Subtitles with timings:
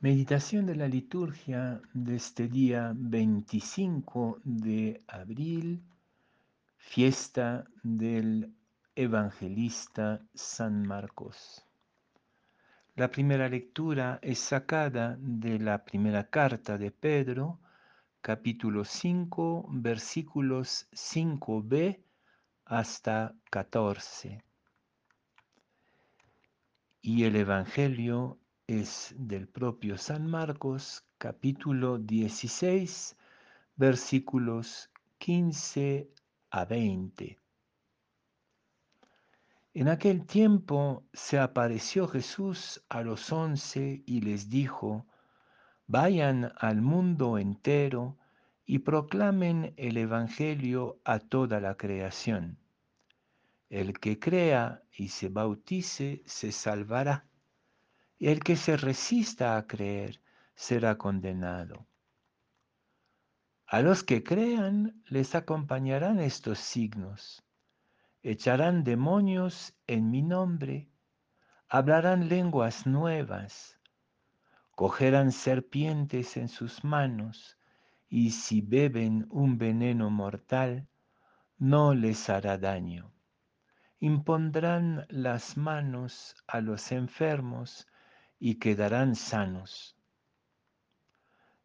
[0.00, 5.82] Meditación de la liturgia de este día 25 de abril,
[6.76, 8.54] fiesta del
[8.94, 11.66] evangelista San Marcos.
[12.94, 17.58] La primera lectura es sacada de la primera carta de Pedro,
[18.20, 21.98] capítulo 5, versículos 5b
[22.66, 24.44] hasta 14.
[27.02, 28.38] Y el Evangelio
[28.68, 33.16] es del propio San Marcos, capítulo 16,
[33.76, 36.10] versículos 15
[36.50, 37.38] a 20.
[39.72, 45.06] En aquel tiempo se apareció Jesús a los once y les dijo,
[45.86, 48.18] vayan al mundo entero
[48.66, 52.58] y proclamen el Evangelio a toda la creación.
[53.70, 57.27] El que crea y se bautice se salvará
[58.18, 60.20] y el que se resista a creer
[60.54, 61.86] será condenado.
[63.66, 67.44] A los que crean les acompañarán estos signos.
[68.22, 70.90] Echarán demonios en mi nombre,
[71.68, 73.78] hablarán lenguas nuevas,
[74.72, 77.58] cogerán serpientes en sus manos,
[78.08, 80.88] y si beben un veneno mortal,
[81.58, 83.12] no les hará daño.
[84.00, 87.86] Impondrán las manos a los enfermos
[88.38, 89.96] y quedarán sanos.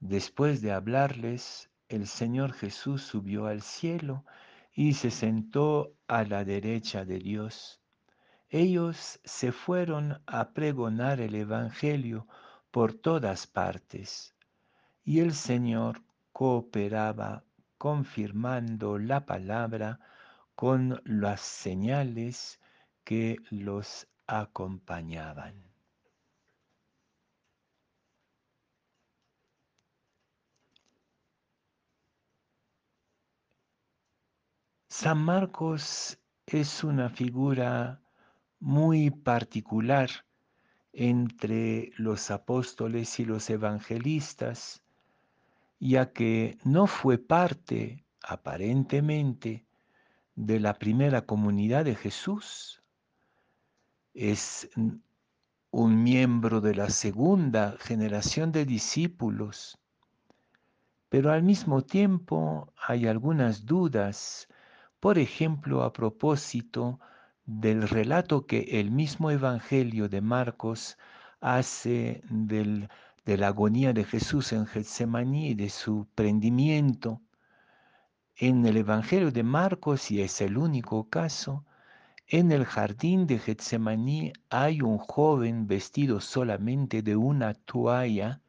[0.00, 4.24] Después de hablarles, el Señor Jesús subió al cielo
[4.72, 7.80] y se sentó a la derecha de Dios.
[8.48, 12.26] Ellos se fueron a pregonar el Evangelio
[12.70, 14.34] por todas partes
[15.04, 17.44] y el Señor cooperaba
[17.78, 20.00] confirmando la palabra
[20.54, 22.60] con las señales
[23.04, 25.75] que los acompañaban.
[34.98, 38.00] San Marcos es una figura
[38.60, 40.08] muy particular
[40.94, 44.82] entre los apóstoles y los evangelistas,
[45.78, 49.66] ya que no fue parte, aparentemente,
[50.34, 52.82] de la primera comunidad de Jesús.
[54.14, 54.70] Es
[55.72, 59.78] un miembro de la segunda generación de discípulos,
[61.10, 64.48] pero al mismo tiempo hay algunas dudas
[65.06, 66.98] por ejemplo, a propósito
[67.44, 70.98] del relato que el mismo Evangelio de Marcos
[71.40, 72.88] hace del,
[73.24, 77.20] de la agonía de Jesús en Getsemaní y de su prendimiento.
[78.34, 81.64] En el Evangelio de Marcos, y es el único caso,
[82.26, 88.40] en el jardín de Getsemaní hay un joven vestido solamente de una toalla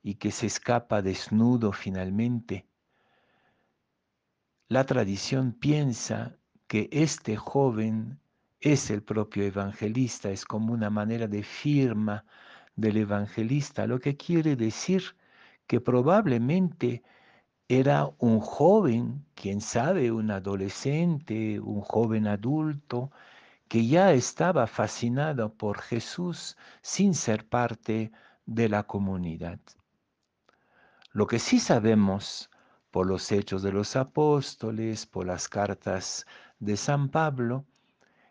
[0.00, 2.67] y que se escapa desnudo finalmente
[4.68, 6.36] la tradición piensa
[6.66, 8.20] que este joven
[8.60, 12.24] es el propio evangelista, es como una manera de firma
[12.76, 15.16] del evangelista, lo que quiere decir
[15.66, 17.02] que probablemente
[17.68, 23.10] era un joven, quién sabe, un adolescente, un joven adulto,
[23.68, 28.12] que ya estaba fascinado por Jesús sin ser parte
[28.46, 29.60] de la comunidad.
[31.12, 32.50] Lo que sí sabemos
[32.90, 36.26] por los hechos de los apóstoles, por las cartas
[36.58, 37.64] de San Pablo,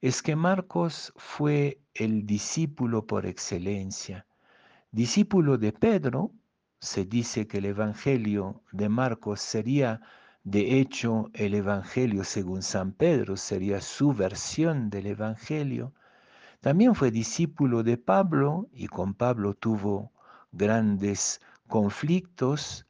[0.00, 4.26] es que Marcos fue el discípulo por excelencia.
[4.90, 6.32] Discípulo de Pedro,
[6.80, 10.00] se dice que el Evangelio de Marcos sería
[10.42, 15.92] de hecho el Evangelio según San Pedro, sería su versión del Evangelio.
[16.60, 20.12] También fue discípulo de Pablo y con Pablo tuvo
[20.52, 22.86] grandes conflictos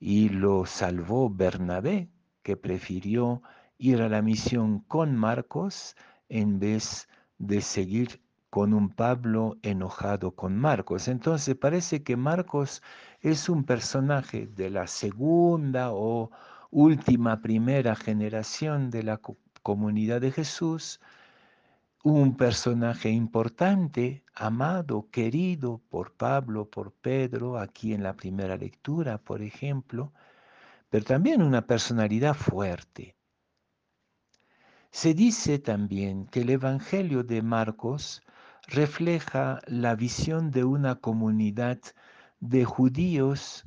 [0.00, 2.08] y lo salvó Bernabé,
[2.42, 3.42] que prefirió
[3.78, 5.94] ir a la misión con Marcos
[6.28, 11.06] en vez de seguir con un Pablo enojado con Marcos.
[11.06, 12.82] Entonces parece que Marcos
[13.20, 16.30] es un personaje de la segunda o
[16.70, 19.20] última primera generación de la
[19.62, 21.00] comunidad de Jesús,
[22.02, 29.42] un personaje importante, amado, querido por Pablo, por Pedro, aquí en la primera lectura, por
[29.42, 30.12] ejemplo,
[30.88, 33.16] pero también una personalidad fuerte.
[34.90, 38.22] Se dice también que el Evangelio de Marcos
[38.66, 41.78] refleja la visión de una comunidad
[42.40, 43.64] de judíos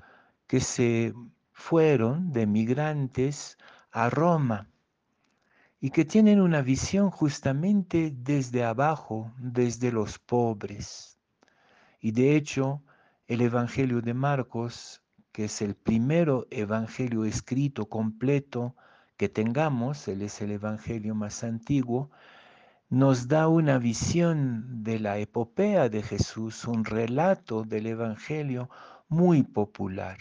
[0.48, 1.14] que se
[1.52, 3.58] fueron de migrantes
[3.92, 4.73] a Roma
[5.84, 11.20] y que tienen una visión justamente desde abajo, desde los pobres.
[12.00, 12.82] Y de hecho,
[13.28, 15.04] el Evangelio de Marcos,
[15.34, 18.78] que es el primero Evangelio escrito completo
[19.18, 22.12] que tengamos, él es el Evangelio más antiguo,
[22.90, 28.70] nos da una visión de la epopea de Jesús, un relato del Evangelio
[29.10, 30.18] muy popular.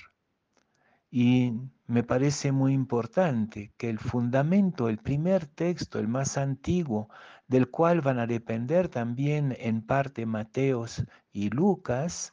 [1.14, 1.52] Y
[1.86, 7.10] me parece muy importante que el fundamento, el primer texto, el más antiguo,
[7.46, 12.32] del cual van a depender también en parte Mateos y Lucas,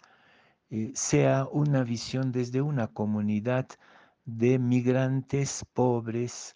[0.70, 3.68] eh, sea una visión desde una comunidad
[4.24, 6.56] de migrantes pobres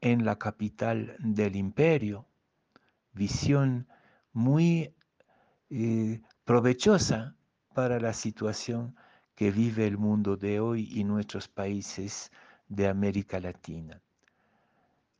[0.00, 2.24] en la capital del imperio.
[3.14, 3.88] Visión
[4.32, 4.94] muy
[5.70, 7.34] eh, provechosa
[7.74, 8.94] para la situación
[9.34, 12.30] que vive el mundo de hoy y nuestros países
[12.68, 14.00] de América Latina.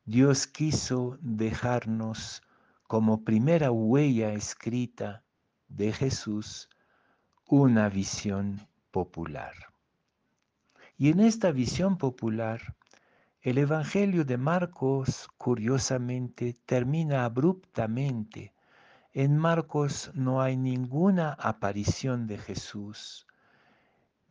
[0.05, 2.43] Dios quiso dejarnos
[2.87, 5.23] como primera huella escrita
[5.69, 6.69] de Jesús
[7.47, 9.55] una visión popular.
[10.99, 12.77] Y en esta visión popular
[13.43, 18.55] el Evangelio de Marcos, curiosamente, termina abruptamente.
[19.13, 23.27] En Marcos no hay ninguna aparición de Jesús.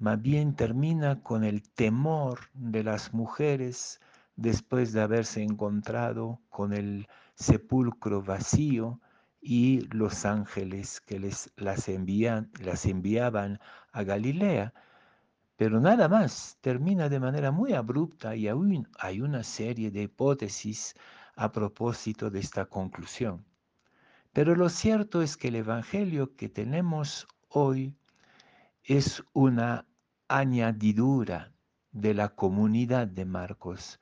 [0.02, 4.02] Más bien termina con el temor de las mujeres
[4.36, 9.00] después de haberse encontrado con el sepulcro vacío
[9.40, 13.60] y los ángeles que les, las, envían, las enviaban
[13.92, 14.74] a Galilea.
[15.56, 20.96] Pero nada más, termina de manera muy abrupta y aún hay una serie de hipótesis
[21.36, 23.46] a propósito de esta conclusión.
[24.34, 27.96] Pero lo cierto es que el Evangelio que tenemos hoy
[28.84, 29.86] es una
[30.38, 31.52] añadidura
[31.92, 34.00] de la comunidad de Marcos.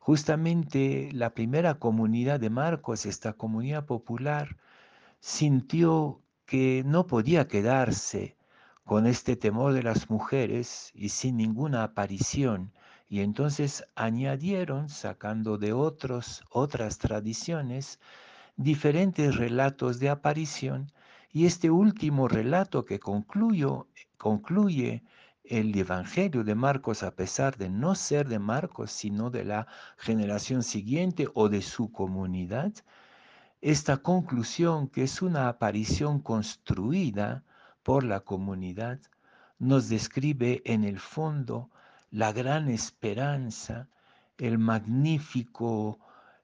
[0.00, 4.56] Justamente la primera comunidad de Marcos, esta comunidad popular,
[5.20, 8.36] sintió que no podía quedarse
[8.84, 12.72] con este temor de las mujeres y sin ninguna aparición,
[13.06, 18.00] y entonces añadieron, sacando de otros, otras tradiciones,
[18.56, 20.90] diferentes relatos de aparición,
[21.30, 23.84] y este último relato que concluye
[25.48, 29.66] el Evangelio de Marcos, a pesar de no ser de Marcos, sino de la
[29.96, 32.72] generación siguiente o de su comunidad,
[33.60, 37.44] esta conclusión, que es una aparición construida,
[37.88, 39.00] por la comunidad,
[39.58, 41.70] nos describe en el fondo
[42.10, 43.88] la gran esperanza,
[44.36, 45.98] el magnífico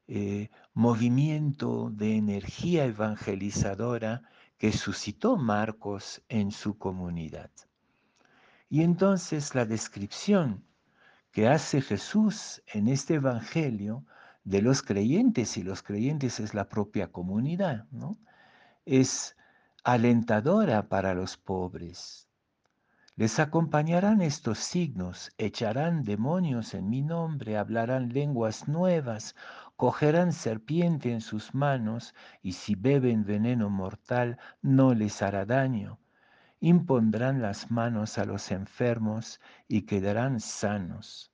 [0.08, 4.22] eh, movimiento de energía evangelizadora
[4.56, 7.50] que suscitó Marcos en su comunidad.
[8.68, 10.64] Y entonces la descripción
[11.32, 14.04] que hace Jesús en este Evangelio
[14.44, 18.18] de los creyentes, y los creyentes es la propia comunidad, ¿no?
[18.84, 19.36] es
[19.82, 22.28] alentadora para los pobres.
[23.16, 29.36] Les acompañarán estos signos, echarán demonios en mi nombre, hablarán lenguas nuevas,
[29.76, 35.98] cogerán serpiente en sus manos, y si beben veneno mortal no les hará daño.
[36.66, 39.38] Impondrán las manos a los enfermos
[39.68, 41.30] y quedarán sanos.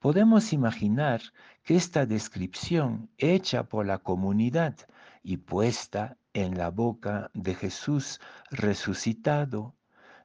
[0.00, 1.22] Podemos imaginar
[1.62, 4.76] que esta descripción hecha por la comunidad
[5.22, 8.20] y puesta en la boca de Jesús
[8.50, 9.76] resucitado,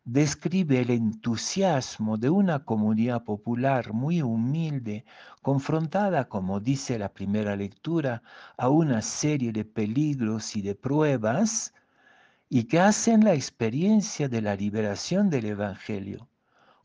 [0.04, 5.06] describe el entusiasmo de una comunidad popular muy humilde,
[5.42, 8.22] confrontada, como dice la primera lectura,
[8.58, 11.74] a una serie de peligros y de pruebas,
[12.50, 16.28] y que hacen la experiencia de la liberación del Evangelio,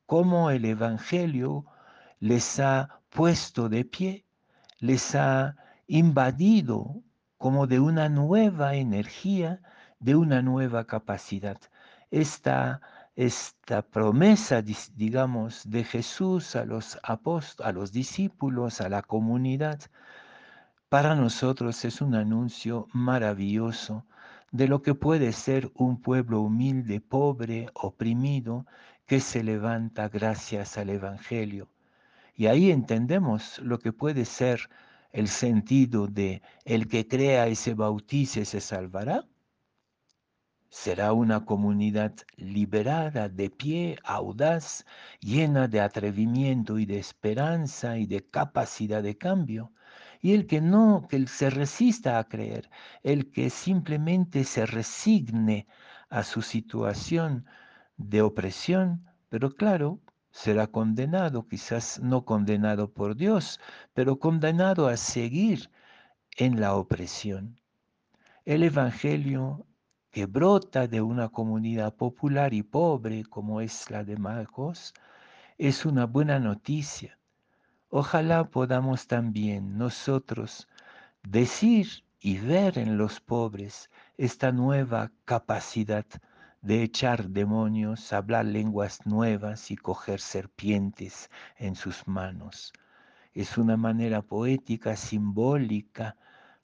[0.04, 1.64] cómo el Evangelio
[2.20, 4.26] les ha puesto de pie,
[4.78, 5.56] les ha
[5.86, 7.02] invadido
[7.38, 9.62] como de una nueva energía,
[10.00, 11.58] de una nueva capacidad.
[12.10, 12.82] Esta,
[13.16, 14.62] esta promesa,
[14.94, 19.80] digamos, de Jesús a los apóstoles, a los discípulos, a la comunidad,
[20.90, 24.04] para nosotros es un anuncio maravilloso
[24.54, 28.66] de lo que puede ser un pueblo humilde, pobre, oprimido,
[29.04, 31.68] que se levanta gracias al Evangelio.
[32.36, 34.70] Y ahí entendemos lo que puede ser
[35.10, 39.26] el sentido de el que crea y se bautice se salvará?
[40.70, 44.84] Será una comunidad liberada, de pie, audaz,
[45.18, 49.72] llena de atrevimiento y de esperanza y de capacidad de cambio.
[50.24, 52.70] Y el que no, que se resista a creer,
[53.02, 55.66] el que simplemente se resigne
[56.08, 57.44] a su situación
[57.98, 60.00] de opresión, pero claro,
[60.30, 63.60] será condenado, quizás no condenado por Dios,
[63.92, 65.70] pero condenado a seguir
[66.38, 67.60] en la opresión.
[68.46, 69.66] El Evangelio
[70.10, 74.94] que brota de una comunidad popular y pobre como es la de Marcos,
[75.58, 77.18] es una buena noticia.
[77.96, 80.66] Ojalá podamos también nosotros
[81.22, 86.04] decir y ver en los pobres esta nueva capacidad
[86.60, 92.72] de echar demonios, hablar lenguas nuevas y coger serpientes en sus manos.
[93.32, 96.16] Es una manera poética, simbólica,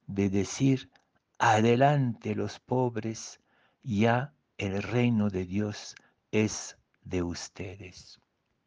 [0.08, 0.90] de decir,
[1.38, 3.38] adelante los pobres,
[3.84, 5.94] ya el reino de Dios
[6.32, 8.19] es de ustedes.